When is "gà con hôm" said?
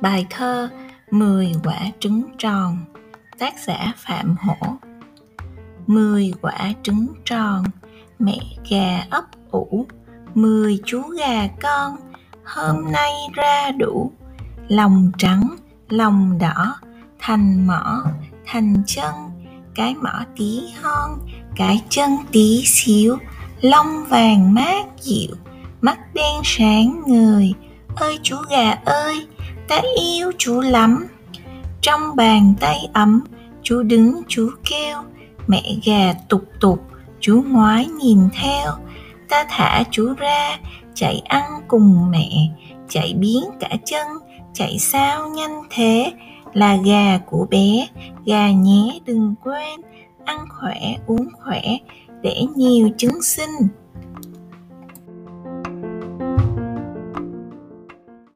11.02-12.92